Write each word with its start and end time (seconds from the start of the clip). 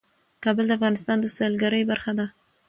کابل 0.43 0.65
د 0.67 0.71
افغانستان 0.77 1.17
د 1.21 1.25
سیلګرۍ 1.37 1.83
برخه 1.91 2.11
ده. 2.19 2.25